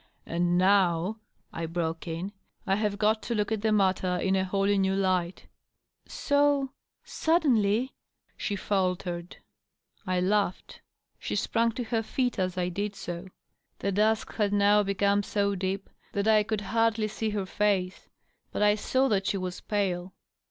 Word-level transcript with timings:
"And 0.25 0.57
now," 0.57 1.19
I 1.53 1.67
broke 1.67 2.07
in," 2.07 2.31
I 2.65 2.73
have 2.77 2.97
got 2.97 3.21
to 3.21 3.35
look 3.35 3.51
at 3.51 3.61
the 3.61 3.71
matter 3.71 4.17
in 4.17 4.35
a 4.35 4.43
wholly 4.43 4.79
new 4.79 4.95
light."," 4.95 5.45
So.. 6.07 6.71
suddenly?" 7.03 7.93
she 8.35 8.55
faltered 8.55 9.37
I 10.07 10.19
laughed. 10.19 10.81
She 11.19 11.35
sprang 11.35 11.73
to 11.73 11.83
her 11.83 12.01
feet 12.01 12.39
as 12.39 12.57
I 12.57 12.69
did 12.69 12.95
so. 12.95 13.27
The 13.77 13.91
dusk 13.91 14.33
had 14.33 14.51
now 14.53 14.81
become 14.81 15.21
so 15.21 15.53
deep 15.53 15.87
that 16.13 16.27
I 16.27 16.41
could 16.41 16.61
hardly 16.61 17.07
see 17.07 17.29
her 17.29 17.45
face; 17.45 18.09
but 18.51 18.63
I 18.63 18.73
saw 18.73 19.07
that 19.09 19.27
she 19.27 19.37
was 19.37 19.61
pale. 19.61 20.13